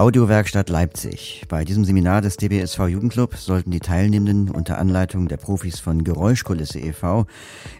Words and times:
Audiowerkstatt 0.00 0.70
Leipzig. 0.70 1.44
Bei 1.50 1.62
diesem 1.62 1.84
Seminar 1.84 2.22
des 2.22 2.38
DBSV 2.38 2.88
Jugendclub 2.88 3.36
sollten 3.36 3.70
die 3.70 3.80
Teilnehmenden 3.80 4.48
unter 4.50 4.78
Anleitung 4.78 5.28
der 5.28 5.36
Profis 5.36 5.78
von 5.78 6.04
Geräuschkulisse 6.04 6.80
e.V. 6.80 7.26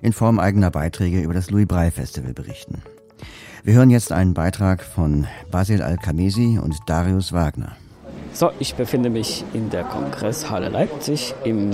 in 0.02 0.12
Form 0.12 0.38
eigener 0.38 0.70
Beiträge 0.70 1.22
über 1.22 1.32
das 1.32 1.50
Louis 1.50 1.66
Braille 1.66 1.90
Festival 1.90 2.34
berichten. 2.34 2.82
Wir 3.64 3.72
hören 3.72 3.88
jetzt 3.88 4.12
einen 4.12 4.34
Beitrag 4.34 4.82
von 4.82 5.28
Basil 5.50 5.80
Al-Kamesi 5.80 6.60
und 6.62 6.76
Darius 6.84 7.32
Wagner. 7.32 7.74
So, 8.34 8.50
ich 8.58 8.74
befinde 8.74 9.08
mich 9.08 9.42
in 9.54 9.70
der 9.70 9.84
Kongresshalle 9.84 10.68
Leipzig 10.68 11.34
im 11.44 11.70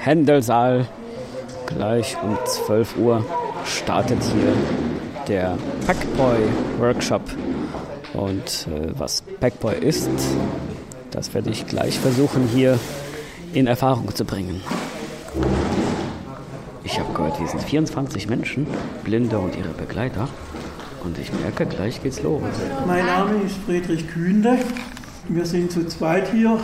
Händelsaal. 0.00 0.88
Gleich 1.66 2.16
um 2.20 2.36
12 2.44 2.96
Uhr 2.96 3.24
startet 3.64 4.18
hier 4.24 4.54
der 5.28 5.56
Packboy 5.86 6.40
Workshop 6.80 7.22
und 8.14 8.68
äh, 8.68 8.92
was 8.98 9.22
Packboy 9.40 9.76
ist, 9.76 10.08
das 11.10 11.34
werde 11.34 11.50
ich 11.50 11.66
gleich 11.66 11.98
versuchen 11.98 12.48
hier 12.52 12.78
in 13.52 13.66
Erfahrung 13.66 14.14
zu 14.14 14.24
bringen. 14.24 14.60
Ich 16.82 16.98
habe 16.98 17.12
gehört, 17.12 17.40
wir 17.40 17.46
sind 17.46 17.62
24 17.62 18.28
Menschen, 18.28 18.66
Blinde 19.04 19.38
und 19.38 19.56
ihre 19.56 19.68
Begleiter. 19.68 20.28
Und 21.04 21.18
ich 21.18 21.30
merke, 21.32 21.66
gleich 21.66 22.02
geht's 22.02 22.22
los. 22.22 22.42
Mein 22.86 23.04
Name 23.04 23.42
ist 23.44 23.56
Friedrich 23.66 24.08
Kühnle. 24.08 24.58
Wir 25.28 25.44
sind 25.44 25.70
zu 25.70 25.86
zweit 25.86 26.30
hier. 26.32 26.58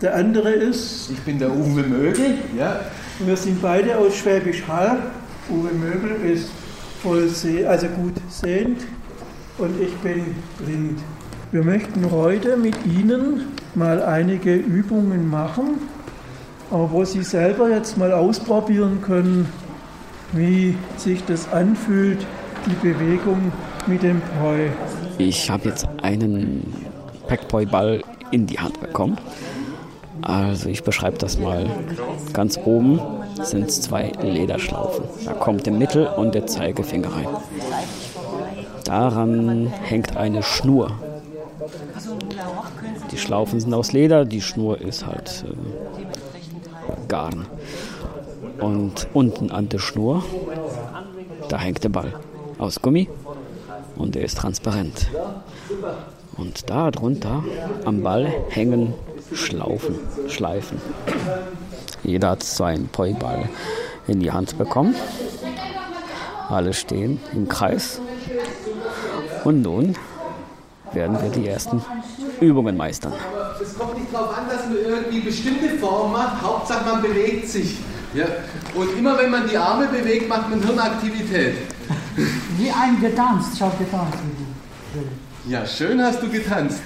Der 0.00 0.14
andere 0.14 0.50
ist. 0.50 1.10
Ich 1.10 1.20
bin 1.20 1.38
der 1.38 1.50
Uwe 1.50 1.82
Mögel. 1.82 2.38
Ja. 2.56 2.80
Wir 3.18 3.36
sind 3.36 3.60
beide 3.62 3.96
aus 3.96 4.16
Schwäbisch 4.16 4.66
Hall. 4.68 4.98
Uwe 5.50 5.72
Mögel 5.72 6.30
ist 6.30 6.50
voll 7.02 7.28
seh 7.28 7.64
also 7.66 7.86
gut 7.88 8.14
sehend 8.28 8.80
und 9.58 9.80
ich 9.80 9.94
bin 9.98 10.34
blind. 10.58 11.00
Wir 11.52 11.62
möchten 11.62 12.10
heute 12.10 12.56
mit 12.56 12.74
Ihnen 12.84 13.52
mal 13.74 14.02
einige 14.02 14.54
Übungen 14.54 15.30
machen, 15.30 15.78
wo 16.70 17.04
Sie 17.04 17.22
selber 17.22 17.70
jetzt 17.70 17.96
mal 17.96 18.12
ausprobieren 18.12 19.00
können, 19.00 19.48
wie 20.32 20.76
sich 20.96 21.24
das 21.24 21.50
anfühlt, 21.52 22.26
die 22.66 22.88
Bewegung 22.88 23.52
mit 23.86 24.02
dem 24.02 24.20
Poi. 24.40 24.70
Ich 25.18 25.48
habe 25.48 25.68
jetzt 25.68 25.86
einen 26.02 26.74
Packpoi-Ball 27.28 28.02
in 28.32 28.46
die 28.46 28.58
Hand 28.58 28.80
bekommen. 28.80 29.16
Also 30.22 30.68
ich 30.68 30.82
beschreibe 30.82 31.18
das 31.18 31.38
mal. 31.38 31.66
Ganz 32.32 32.58
oben 32.64 33.00
sind 33.42 33.68
es 33.68 33.82
zwei 33.82 34.10
Lederschlaufen. 34.20 35.04
Da 35.24 35.32
kommt 35.34 35.66
der 35.66 35.72
Mittel- 35.72 36.08
und 36.08 36.34
der 36.34 36.46
Zeigefinger 36.46 37.08
rein. 37.08 37.28
Daran 38.86 39.66
hängt 39.66 40.16
eine 40.16 40.44
Schnur. 40.44 40.92
Die 43.10 43.18
Schlaufen 43.18 43.58
sind 43.58 43.74
aus 43.74 43.92
Leder, 43.92 44.24
die 44.24 44.40
Schnur 44.40 44.80
ist 44.80 45.04
halt 45.06 45.44
äh, 45.48 47.08
Garn. 47.08 47.46
Und 48.60 49.08
unten 49.12 49.50
an 49.50 49.68
der 49.68 49.80
Schnur, 49.80 50.22
da 51.48 51.58
hängt 51.58 51.82
der 51.82 51.88
Ball 51.88 52.14
aus 52.58 52.80
Gummi 52.80 53.08
und 53.96 54.14
der 54.14 54.22
ist 54.22 54.38
transparent. 54.38 55.08
Und 56.36 56.70
da 56.70 56.92
drunter 56.92 57.42
am 57.84 58.04
Ball 58.04 58.32
hängen 58.50 58.94
Schlaufen, 59.32 59.96
Schleifen. 60.28 60.80
Jeder 62.04 62.30
hat 62.30 62.44
so 62.44 62.62
einen 62.62 62.86
Poi-Ball 62.86 63.48
in 64.06 64.20
die 64.20 64.30
Hand 64.30 64.56
bekommen. 64.56 64.94
Alle 66.48 66.72
stehen 66.72 67.18
im 67.32 67.48
Kreis 67.48 68.00
und 69.46 69.62
nun 69.62 69.94
werden 70.92 71.16
wir 71.22 71.30
die 71.30 71.46
ersten 71.46 71.80
Übungen 72.40 72.76
meistern. 72.76 73.12
Es 73.62 73.78
kommt 73.78 73.96
nicht 73.96 74.12
darauf 74.12 74.36
an, 74.36 74.48
dass 74.48 74.66
man 74.66 74.76
irgendwie 74.76 75.20
bestimmte 75.20 75.68
Formen 75.78 76.12
macht. 76.12 76.42
Hauptsache 76.42 76.84
man 76.84 77.00
bewegt 77.00 77.48
sich. 77.48 77.78
Ja. 78.12 78.26
Und 78.74 78.98
immer 78.98 79.16
wenn 79.18 79.30
man 79.30 79.48
die 79.48 79.56
Arme 79.56 79.86
bewegt, 79.86 80.28
macht 80.28 80.50
man 80.50 80.60
Hirnaktivität. 80.60 81.54
Wie 82.58 82.70
ein 82.70 83.00
getanzt. 83.00 83.50
Ich 83.54 83.62
habe 83.62 83.76
getanzt. 83.76 84.18
Ja, 85.48 85.64
schön 85.64 86.02
hast 86.02 86.20
du 86.22 86.28
getanzt. 86.28 86.80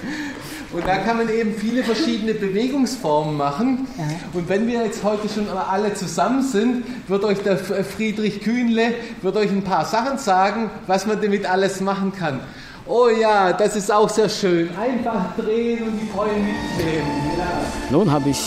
Und 0.73 0.87
da 0.87 0.99
kann 0.99 1.17
man 1.17 1.29
eben 1.29 1.55
viele 1.55 1.83
verschiedene 1.83 2.33
Bewegungsformen 2.33 3.37
machen. 3.37 3.89
Und 4.33 4.49
wenn 4.49 4.69
wir 4.69 4.85
jetzt 4.85 5.03
heute 5.03 5.29
schon 5.29 5.49
alle 5.49 5.95
zusammen 5.95 6.43
sind, 6.43 6.85
wird 7.09 7.25
euch 7.25 7.39
der 7.43 7.59
Friedrich 7.59 8.41
Kühnle 8.41 8.95
wird 9.23 9.37
euch 9.37 9.51
ein 9.51 9.65
paar 9.65 9.85
Sachen 9.85 10.19
sagen, 10.19 10.71
was 10.87 11.07
man 11.07 11.21
damit 11.21 11.45
alles 11.47 11.81
machen 11.81 12.13
kann. 12.13 12.41
Oh 12.87 13.09
ja, 13.09 13.53
das 13.53 13.77
ist 13.77 13.93
auch 13.93 14.09
sehr 14.09 14.29
schön. 14.29 14.69
Einfach 14.77 15.37
drehen 15.37 15.85
und 15.85 15.99
die 16.01 16.07
Freunde 16.07 16.35
mitnehmen. 16.35 17.07
Ja. 17.39 17.47
Nun 17.91 18.11
habe 18.11 18.31
ich 18.31 18.41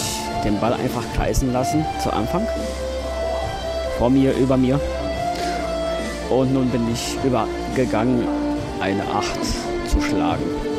den 0.44 0.60
Ball 0.60 0.74
einfach 0.74 1.04
kreisen 1.16 1.54
lassen 1.54 1.86
zu 2.02 2.12
Anfang. 2.12 2.46
Vor 3.98 4.10
mir, 4.10 4.34
über 4.36 4.58
mir. 4.58 4.80
Und 6.30 6.54
nun 6.54 6.70
bin 6.70 6.92
ich 6.92 7.18
übergegangen, 7.24 8.28
eine 8.82 9.04
Acht 9.14 9.40
zu 9.88 10.02
schlagen. 10.02 10.73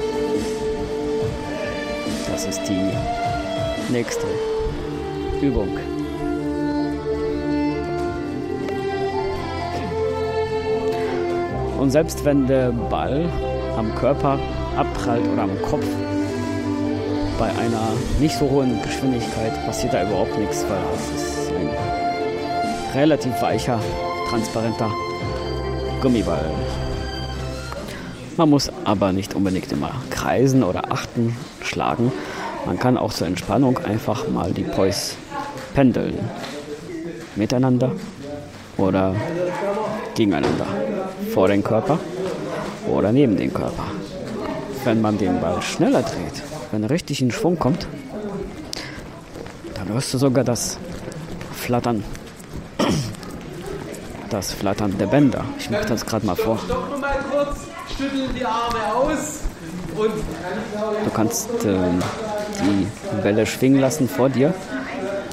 Das 2.54 2.62
ist 2.62 2.70
die 2.70 3.92
nächste 3.92 4.26
Übung. 5.42 5.76
Und 11.80 11.90
selbst 11.90 12.24
wenn 12.24 12.46
der 12.46 12.70
Ball 12.70 13.28
am 13.76 13.92
Körper 13.96 14.38
abprallt 14.76 15.26
oder 15.32 15.42
am 15.42 15.62
Kopf, 15.62 15.84
bei 17.40 17.46
einer 17.46 17.88
nicht 18.20 18.38
so 18.38 18.48
hohen 18.48 18.80
Geschwindigkeit 18.82 19.66
passiert 19.66 19.92
da 19.92 20.04
überhaupt 20.04 20.38
nichts, 20.38 20.64
weil 20.68 20.78
es 20.94 21.22
ist 21.22 21.50
ein 21.50 22.96
relativ 22.96 23.32
weicher, 23.42 23.80
transparenter 24.30 24.92
Gummiball. 26.00 26.44
Man 28.36 28.50
muss 28.50 28.70
aber 28.84 29.12
nicht 29.12 29.34
unbedingt 29.34 29.72
immer 29.72 29.92
kreisen 30.10 30.62
oder 30.62 30.92
achten, 30.92 31.36
schlagen. 31.62 32.12
Man 32.66 32.78
kann 32.78 32.96
auch 32.96 33.12
zur 33.12 33.26
Entspannung 33.26 33.78
einfach 33.78 34.28
mal 34.28 34.52
die 34.52 34.62
Poise 34.62 35.16
pendeln. 35.74 36.18
Miteinander 37.36 37.92
oder 38.76 39.14
gegeneinander. 40.14 40.66
Vor 41.32 41.48
den 41.48 41.62
Körper 41.62 41.98
oder 42.88 43.12
neben 43.12 43.36
den 43.36 43.52
Körper. 43.52 43.84
Wenn 44.84 45.00
man 45.00 45.18
den 45.18 45.40
Ball 45.40 45.60
schneller 45.62 46.02
dreht, 46.02 46.42
wenn 46.70 46.82
er 46.82 46.90
richtig 46.90 47.20
in 47.22 47.30
Schwung 47.30 47.58
kommt, 47.58 47.86
dann 49.74 49.88
hörst 49.88 50.14
du 50.14 50.18
sogar 50.18 50.44
das 50.44 50.78
Flattern. 51.52 52.04
Das 54.30 54.52
Flattern 54.52 54.96
der 54.98 55.06
Bänder. 55.06 55.44
Ich 55.58 55.70
mache 55.70 55.86
das 55.86 56.04
gerade 56.04 56.26
mal 56.26 56.36
vor. 56.36 56.58
Stopp 56.58 57.00
mal 57.00 57.18
kurz 57.30 57.58
schütteln 57.96 58.30
die 58.34 58.44
Arme 58.44 58.94
aus 58.94 59.40
und 59.96 60.12
du 61.04 61.10
kannst 61.12 61.48
äh, 61.64 61.78
die 62.60 63.22
Bälle 63.22 63.46
schwingen 63.46 63.80
lassen 63.80 64.08
vor 64.08 64.28
dir, 64.28 64.54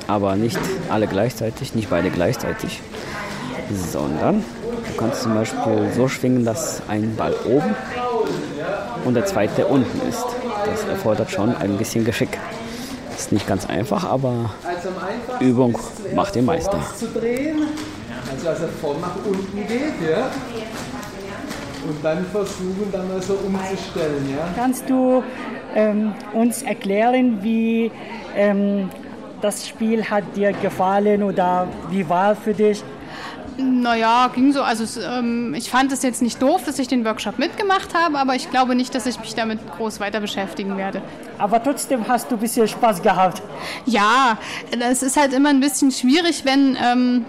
aber 0.07 0.35
nicht 0.35 0.59
alle 0.89 1.07
gleichzeitig, 1.07 1.75
nicht 1.75 1.89
beide 1.89 2.09
gleichzeitig, 2.09 2.81
sondern 3.91 4.43
du 4.87 4.97
kannst 4.97 5.23
zum 5.23 5.35
Beispiel 5.35 5.91
so 5.95 6.07
schwingen, 6.07 6.45
dass 6.45 6.81
ein 6.87 7.15
Ball 7.15 7.33
oben 7.45 7.75
und 9.05 9.13
der 9.13 9.25
zweite 9.25 9.67
unten 9.67 10.07
ist. 10.07 10.25
Das 10.65 10.83
erfordert 10.85 11.31
schon 11.31 11.55
ein 11.55 11.77
bisschen 11.77 12.05
Geschick. 12.05 12.37
Ist 13.17 13.31
nicht 13.31 13.47
ganz 13.47 13.65
einfach, 13.65 14.03
aber 14.03 14.51
Übung 15.39 15.77
macht 16.15 16.35
den 16.35 16.45
Meister. 16.45 16.79
Also 18.31 18.47
als 18.47 18.61
er 18.61 18.69
von 18.69 18.99
nach 19.01 19.15
unten 19.25 19.67
geht, 19.67 20.09
ja 20.09 20.29
und 21.87 22.03
dann 22.03 22.25
versuchen, 22.27 22.89
dann 22.91 23.07
mal 23.07 23.21
so 23.21 23.33
umzustellen. 23.33 24.29
Ja? 24.29 24.47
Kannst 24.55 24.89
du 24.89 25.23
ähm, 25.75 26.13
uns 26.33 26.61
erklären, 26.61 27.43
wie 27.43 27.91
ähm, 28.35 28.89
das 29.41 29.67
Spiel 29.67 30.05
hat 30.05 30.23
dir 30.35 30.53
gefallen 30.53 31.23
oder 31.23 31.67
wie 31.89 32.07
war 32.07 32.35
für 32.35 32.53
dich? 32.53 32.83
Naja, 33.57 34.29
ging 34.33 34.51
so. 34.53 34.61
Also 34.61 35.01
ähm, 35.01 35.53
ich 35.53 35.69
fand 35.69 35.91
es 35.91 36.03
jetzt 36.03 36.21
nicht 36.21 36.41
doof, 36.41 36.63
dass 36.65 36.79
ich 36.79 36.87
den 36.87 37.05
Workshop 37.05 37.37
mitgemacht 37.37 37.93
habe, 37.93 38.17
aber 38.17 38.35
ich 38.35 38.49
glaube 38.49 38.75
nicht, 38.75 38.95
dass 38.95 39.05
ich 39.05 39.19
mich 39.19 39.35
damit 39.35 39.59
groß 39.77 39.99
weiter 39.99 40.19
beschäftigen 40.19 40.77
werde. 40.77 41.01
Aber 41.37 41.61
trotzdem 41.61 42.07
hast 42.07 42.31
du 42.31 42.35
ein 42.35 42.41
bisschen 42.41 42.67
Spaß 42.67 43.01
gehabt. 43.01 43.41
Ja, 43.85 44.37
es 44.79 45.03
ist 45.03 45.17
halt 45.17 45.33
immer 45.33 45.49
ein 45.49 45.59
bisschen 45.59 45.91
schwierig, 45.91 46.45
wenn 46.45 46.77
ähm, 46.81 47.25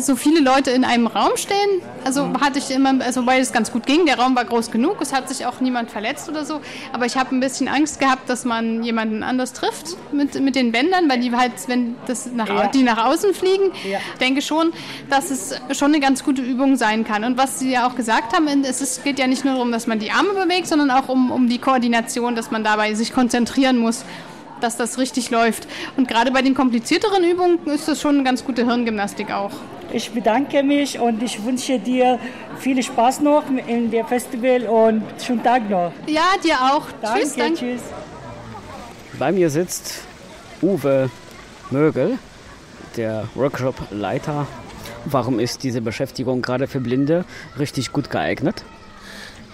so 0.00 0.16
viele 0.16 0.40
Leute 0.40 0.70
in 0.70 0.84
einem 0.84 1.06
Raum 1.06 1.32
stehen. 1.36 1.56
Also 2.04 2.28
hatte 2.40 2.58
ich 2.58 2.70
immer, 2.70 2.94
also 3.04 3.26
weil 3.26 3.40
es 3.40 3.52
ganz 3.52 3.72
gut 3.72 3.86
ging, 3.86 4.06
der 4.06 4.18
Raum 4.18 4.36
war 4.36 4.44
groß 4.44 4.70
genug, 4.70 4.96
es 5.00 5.12
hat 5.12 5.28
sich 5.28 5.46
auch 5.46 5.60
niemand 5.60 5.90
verletzt 5.90 6.28
oder 6.28 6.44
so. 6.44 6.60
Aber 6.92 7.06
ich 7.06 7.16
habe 7.16 7.34
ein 7.34 7.40
bisschen 7.40 7.68
Angst 7.68 7.98
gehabt, 8.00 8.28
dass 8.28 8.44
man 8.44 8.82
jemanden 8.82 9.22
anders 9.22 9.52
trifft 9.52 9.96
mit, 10.12 10.40
mit 10.40 10.54
den 10.56 10.72
Bändern, 10.72 11.08
weil 11.08 11.20
die 11.20 11.32
halt, 11.34 11.52
wenn 11.66 11.96
das 12.06 12.26
nach, 12.26 12.48
Ja. 12.48 12.66
die 12.68 12.82
nach 12.82 13.04
außen 13.06 13.34
fliegen, 13.34 13.72
Ja. 13.90 13.98
ich 14.12 14.18
denke 14.18 14.42
schon, 14.42 14.72
dass 15.10 15.30
es 15.30 15.60
schon 15.72 15.88
eine 15.92 16.00
ganz 16.00 16.22
gute 16.24 16.42
Übung 16.42 16.76
sein 16.76 17.04
kann. 17.04 17.24
Und 17.24 17.36
was 17.38 17.58
Sie 17.58 17.70
ja 17.70 17.86
auch 17.88 17.96
gesagt 17.96 18.34
haben, 18.34 18.46
es 18.64 18.80
ist, 18.80 19.04
geht 19.04 19.18
ja 19.18 19.26
nicht 19.26 19.44
nur 19.44 19.54
darum, 19.54 19.72
dass 19.72 19.86
man 19.86 19.98
die 19.98 20.10
Arme 20.10 20.30
bewegt, 20.34 20.66
sondern 20.68 20.90
auch 20.90 21.08
um, 21.08 21.30
um 21.30 21.48
die 21.48 21.58
Koordination, 21.58 22.34
dass 22.36 22.50
man 22.50 22.62
dabei 22.64 22.94
sich 22.94 23.12
konzentrieren 23.12 23.78
muss, 23.78 24.04
dass 24.60 24.76
das 24.76 24.98
richtig 24.98 25.30
läuft. 25.30 25.66
Und 25.96 26.08
gerade 26.08 26.30
bei 26.30 26.42
den 26.42 26.54
komplizierteren 26.54 27.24
Übungen 27.24 27.58
ist 27.66 27.88
das 27.88 28.00
schon 28.00 28.16
eine 28.16 28.24
ganz 28.24 28.44
gute 28.44 28.66
Hirngymnastik 28.66 29.30
auch. 29.30 29.52
Ich 29.92 30.10
bedanke 30.10 30.62
mich 30.62 30.98
und 30.98 31.22
ich 31.22 31.44
wünsche 31.44 31.78
dir 31.78 32.18
viel 32.58 32.82
Spaß 32.82 33.20
noch 33.20 33.44
in 33.66 33.90
der 33.90 34.04
Festival 34.04 34.62
und 34.62 35.04
schönen 35.22 35.42
Tag 35.42 35.70
noch. 35.70 35.92
Ja, 36.06 36.22
dir 36.42 36.54
auch. 36.54 36.86
Danke, 37.00 37.20
Tschüss, 37.20 37.36
danke. 37.36 37.58
tschüss. 37.58 37.82
Bei 39.18 39.32
mir 39.32 39.48
sitzt 39.48 40.02
Uwe 40.60 41.10
Mögel, 41.70 42.18
der 42.96 43.28
Workshop-Leiter. 43.34 44.46
Warum 45.04 45.38
ist 45.38 45.62
diese 45.62 45.80
Beschäftigung 45.80 46.42
gerade 46.42 46.66
für 46.66 46.80
Blinde 46.80 47.24
richtig 47.58 47.92
gut 47.92 48.10
geeignet? 48.10 48.64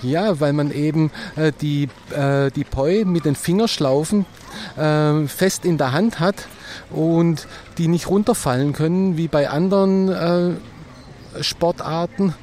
Ja, 0.02 0.40
weil 0.40 0.52
man 0.52 0.72
eben 0.72 1.10
äh, 1.37 1.52
die, 1.60 1.88
äh, 2.10 2.50
die 2.50 2.64
Poi 2.64 3.04
mit 3.04 3.25
den 3.25 3.37
Fingerschlaufen 3.37 4.26
äh, 4.76 5.26
fest 5.26 5.64
in 5.64 5.78
der 5.78 5.93
Hand 5.93 6.19
hat 6.19 6.49
und 6.90 7.46
die 7.78 7.88
nicht 7.88 8.08
runterfallen 8.08 8.72
können 8.72 9.16
wie 9.16 9.28
bei 9.28 9.49
anderen 9.49 10.08
äh, 10.08 11.43
Sportarten. 11.43 12.34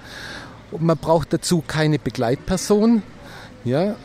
Man 0.77 0.97
braucht 0.97 1.33
dazu 1.33 1.63
keine 1.65 1.99
Begleitperson. 1.99 3.03
Ja, 3.65 3.95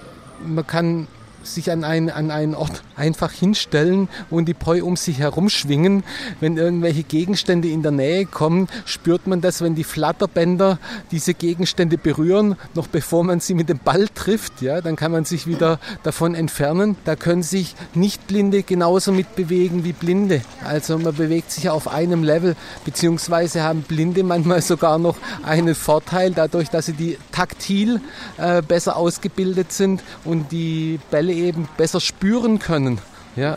man 0.44 0.66
kann 0.66 1.06
sich 1.44 1.70
an 1.70 1.84
einen, 1.84 2.10
an 2.10 2.30
einen 2.30 2.54
Ort 2.54 2.82
einfach 2.96 3.32
hinstellen 3.32 4.08
und 4.30 4.46
die 4.46 4.54
Poi 4.54 4.82
um 4.82 4.96
sich 4.96 5.18
herum 5.18 5.48
schwingen. 5.48 6.04
Wenn 6.40 6.56
irgendwelche 6.56 7.02
Gegenstände 7.02 7.68
in 7.68 7.82
der 7.82 7.92
Nähe 7.92 8.26
kommen, 8.26 8.68
spürt 8.84 9.26
man 9.26 9.40
das, 9.40 9.60
wenn 9.60 9.74
die 9.74 9.84
Flatterbänder 9.84 10.78
diese 11.10 11.34
Gegenstände 11.34 11.98
berühren, 11.98 12.56
noch 12.74 12.86
bevor 12.86 13.24
man 13.24 13.40
sie 13.40 13.54
mit 13.54 13.68
dem 13.68 13.78
Ball 13.78 14.08
trifft. 14.14 14.62
Ja, 14.62 14.80
dann 14.80 14.96
kann 14.96 15.12
man 15.12 15.24
sich 15.24 15.46
wieder 15.46 15.78
davon 16.02 16.34
entfernen. 16.34 16.96
Da 17.04 17.16
können 17.16 17.42
sich 17.42 17.74
Nichtblinde 17.94 18.62
genauso 18.62 19.12
mitbewegen 19.12 19.84
wie 19.84 19.92
Blinde. 19.92 20.42
Also 20.64 20.98
man 20.98 21.14
bewegt 21.14 21.50
sich 21.50 21.68
auf 21.68 21.88
einem 21.88 22.24
Level, 22.24 22.56
beziehungsweise 22.84 23.62
haben 23.62 23.82
Blinde 23.82 24.22
manchmal 24.22 24.62
sogar 24.62 24.98
noch 24.98 25.16
einen 25.42 25.74
Vorteil, 25.74 26.32
dadurch, 26.32 26.70
dass 26.70 26.86
sie 26.86 26.92
die 26.92 27.18
taktil 27.32 28.00
äh, 28.38 28.62
besser 28.62 28.96
ausgebildet 28.96 29.72
sind 29.72 30.02
und 30.24 30.52
die 30.52 30.98
Bälle 31.10 31.33
eben 31.34 31.68
besser 31.76 32.00
spüren 32.00 32.58
können. 32.58 32.98
Ja, 33.36 33.56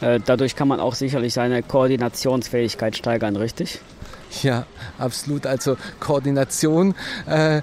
Äh, 0.00 0.20
dadurch 0.24 0.54
kann 0.54 0.68
man 0.68 0.78
auch 0.80 0.94
sicherlich 0.94 1.34
seine 1.34 1.62
Koordinationsfähigkeit 1.62 2.96
steigern, 2.96 3.34
richtig? 3.36 3.80
ja, 4.42 4.64
absolut. 4.98 5.46
Also 5.46 5.76
Koordination 5.98 6.94
äh, 7.26 7.62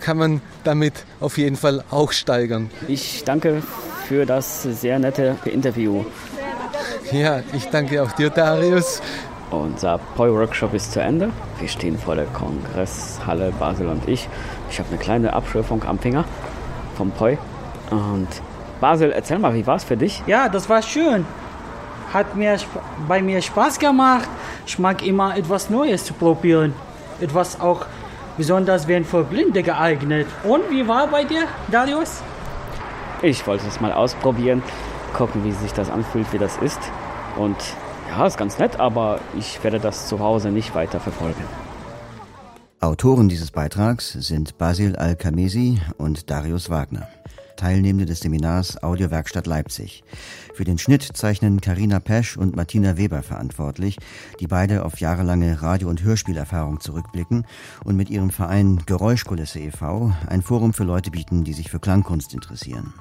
kann 0.00 0.16
man 0.16 0.40
damit 0.64 0.94
auf 1.20 1.38
jeden 1.38 1.56
Fall 1.56 1.84
auch 1.90 2.12
steigern. 2.12 2.70
Ich 2.88 3.22
danke 3.24 3.62
für 4.08 4.24
das 4.26 4.62
sehr 4.62 4.98
nette 4.98 5.36
Interview. 5.44 6.04
Ja, 7.12 7.42
ich 7.52 7.66
danke 7.66 8.02
auch 8.02 8.12
dir, 8.12 8.30
Darius. 8.30 9.00
Unser 9.50 9.98
Poi-Workshop 10.16 10.74
ist 10.74 10.92
zu 10.92 11.00
Ende. 11.00 11.30
Wir 11.60 11.68
stehen 11.68 11.98
vor 11.98 12.14
der 12.16 12.26
Kongresshalle 12.26 13.52
Basel 13.58 13.86
und 13.88 14.08
ich. 14.08 14.28
Ich 14.70 14.78
habe 14.78 14.88
eine 14.90 14.98
kleine 14.98 15.32
Abschürfung 15.32 15.82
am 15.84 15.98
Finger 15.98 16.24
vom 16.96 17.10
Poi. 17.10 17.38
Und 17.90 18.28
Basel, 18.80 19.12
erzähl 19.12 19.38
mal, 19.38 19.54
wie 19.54 19.66
war 19.66 19.76
es 19.76 19.84
für 19.84 19.96
dich? 19.96 20.22
Ja, 20.26 20.48
das 20.48 20.68
war 20.68 20.82
schön. 20.82 21.26
Hat 22.12 22.36
mir 22.36 22.56
bei 23.06 23.22
mir 23.22 23.42
Spaß 23.42 23.78
gemacht. 23.78 24.28
Ich 24.66 24.78
mag 24.78 25.04
immer 25.04 25.36
etwas 25.36 25.68
Neues 25.70 26.04
zu 26.04 26.14
probieren. 26.14 26.72
Etwas 27.20 27.60
auch 27.60 27.86
besonders 28.36 28.86
werden 28.86 29.04
für 29.04 29.24
Blinde 29.24 29.62
geeignet. 29.62 30.26
Und 30.44 30.70
wie 30.70 30.86
war 30.86 31.08
bei 31.08 31.24
dir, 31.24 31.44
Darius? 31.70 32.22
Ich 33.20 33.46
wollte 33.46 33.66
es 33.66 33.80
mal 33.80 33.92
ausprobieren, 33.92 34.62
gucken, 35.12 35.44
wie 35.44 35.50
sich 35.50 35.72
das 35.72 35.90
anfühlt, 35.90 36.32
wie 36.32 36.38
das 36.38 36.56
ist. 36.58 36.80
Und 37.36 37.56
ja, 38.10 38.26
ist 38.26 38.38
ganz 38.38 38.58
nett, 38.58 38.78
aber 38.78 39.18
ich 39.36 39.62
werde 39.64 39.80
das 39.80 40.08
zu 40.08 40.20
Hause 40.20 40.50
nicht 40.50 40.74
weiter 40.74 41.00
verfolgen. 41.00 41.44
Autoren 42.80 43.28
dieses 43.28 43.50
Beitrags 43.50 44.12
sind 44.12 44.56
Basil 44.56 44.94
Al-Kamesi 44.94 45.80
und 45.96 46.30
Darius 46.30 46.70
Wagner. 46.70 47.08
Teilnehmende 47.58 48.06
des 48.06 48.20
Seminars 48.20 48.82
Audiowerkstatt 48.82 49.46
Leipzig. 49.46 50.04
Für 50.54 50.64
den 50.64 50.78
Schnitt 50.78 51.02
zeichnen 51.02 51.60
Karina 51.60 52.00
Pesch 52.00 52.38
und 52.38 52.56
Martina 52.56 52.96
Weber 52.96 53.22
verantwortlich, 53.22 53.98
die 54.40 54.46
beide 54.46 54.84
auf 54.84 55.00
jahrelange 55.00 55.60
Radio- 55.60 55.90
und 55.90 56.02
Hörspielerfahrung 56.02 56.80
zurückblicken 56.80 57.44
und 57.84 57.96
mit 57.96 58.08
ihrem 58.08 58.30
Verein 58.30 58.80
Geräuschkulisse 58.86 59.58
e.V. 59.60 60.14
ein 60.26 60.42
Forum 60.42 60.72
für 60.72 60.84
Leute 60.84 61.10
bieten, 61.10 61.44
die 61.44 61.52
sich 61.52 61.70
für 61.70 61.80
Klangkunst 61.80 62.32
interessieren. 62.32 62.94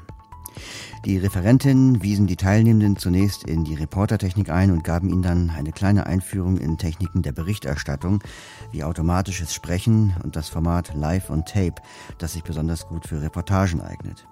Die 1.06 1.18
Referentinnen 1.18 2.02
wiesen 2.04 2.28
die 2.28 2.36
Teilnehmenden 2.36 2.98
zunächst 2.98 3.44
in 3.44 3.64
die 3.64 3.76
Reportertechnik 3.76 4.50
ein 4.50 4.72
und 4.72 4.84
gaben 4.84 5.10
ihnen 5.10 5.22
dann 5.22 5.50
eine 5.50 5.72
kleine 5.72 6.06
Einführung 6.06 6.58
in 6.58 6.78
Techniken 6.78 7.22
der 7.22 7.32
Berichterstattung, 7.32 8.24
wie 8.72 8.84
automatisches 8.84 9.54
Sprechen 9.54 10.16
und 10.24 10.36
das 10.36 10.50
Format 10.50 10.94
Live 10.96 11.30
on 11.30 11.46
Tape, 11.46 11.76
das 12.18 12.34
sich 12.34 12.44
besonders 12.44 12.88
gut 12.88 13.08
für 13.08 13.22
Reportagen 13.22 13.82
eignet. 13.82 14.28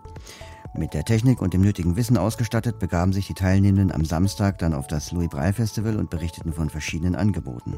Mit 0.77 0.93
der 0.93 1.05
Technik 1.05 1.41
und 1.41 1.53
dem 1.53 1.61
nötigen 1.61 1.95
Wissen 1.95 2.17
ausgestattet, 2.17 2.79
begaben 2.79 3.13
sich 3.13 3.27
die 3.27 3.33
Teilnehmenden 3.33 3.93
am 3.93 4.03
Samstag 4.03 4.57
dann 4.57 4.73
auf 4.73 4.87
das 4.87 5.13
Louis 5.13 5.29
Braille 5.29 5.53
Festival 5.53 5.95
und 5.95 6.09
berichteten 6.09 6.51
von 6.51 6.69
verschiedenen 6.69 7.15
Angeboten. 7.15 7.77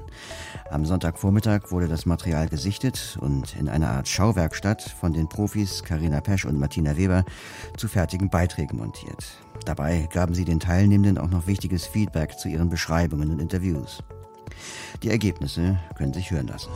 Am 0.71 0.83
Sonntagvormittag 0.83 1.69
wurde 1.69 1.87
das 1.87 2.07
Material 2.07 2.47
gesichtet 2.47 3.17
und 3.21 3.55
in 3.55 3.69
einer 3.69 3.89
Art 3.89 4.07
Schauwerkstatt 4.07 4.81
von 4.81 5.13
den 5.13 5.29
Profis 5.29 5.83
Karina 5.83 6.21
Pesch 6.21 6.45
und 6.45 6.59
Martina 6.59 6.97
Weber 6.97 7.23
zu 7.77 7.87
fertigen 7.87 8.31
Beiträgen 8.31 8.77
montiert. 8.77 9.25
Dabei 9.65 10.09
gaben 10.11 10.33
sie 10.33 10.45
den 10.45 10.59
Teilnehmenden 10.59 11.19
auch 11.19 11.29
noch 11.29 11.45
wichtiges 11.45 11.85
Feedback 11.85 12.39
zu 12.39 12.49
ihren 12.49 12.69
Beschreibungen 12.69 13.29
und 13.29 13.39
Interviews. 13.39 14.01
Die 15.03 15.09
Ergebnisse 15.09 15.77
können 15.95 16.13
sich 16.13 16.31
hören 16.31 16.47
lassen. 16.47 16.71